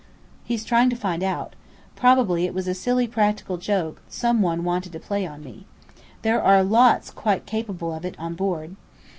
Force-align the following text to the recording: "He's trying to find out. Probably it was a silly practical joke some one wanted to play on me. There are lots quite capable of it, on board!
"He's 0.43 0.65
trying 0.65 0.89
to 0.89 0.95
find 0.95 1.21
out. 1.21 1.53
Probably 1.95 2.47
it 2.47 2.55
was 2.55 2.67
a 2.67 2.73
silly 2.73 3.07
practical 3.07 3.57
joke 3.57 4.01
some 4.09 4.41
one 4.41 4.63
wanted 4.63 4.93
to 4.93 4.99
play 4.99 5.27
on 5.27 5.43
me. 5.43 5.67
There 6.23 6.41
are 6.41 6.63
lots 6.63 7.11
quite 7.11 7.45
capable 7.45 7.93
of 7.93 8.03
it, 8.03 8.15
on 8.17 8.33
board! 8.33 8.75